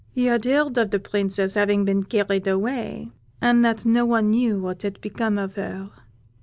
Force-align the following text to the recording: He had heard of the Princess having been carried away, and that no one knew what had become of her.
He 0.09 0.25
had 0.25 0.45
heard 0.45 0.79
of 0.79 0.89
the 0.89 0.99
Princess 0.99 1.53
having 1.53 1.85
been 1.85 2.05
carried 2.05 2.47
away, 2.47 3.11
and 3.39 3.63
that 3.63 3.85
no 3.85 4.03
one 4.03 4.31
knew 4.31 4.59
what 4.59 4.81
had 4.81 4.99
become 4.99 5.37
of 5.37 5.53
her. 5.53 5.91